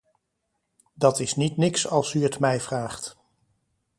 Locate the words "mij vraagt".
2.39-3.15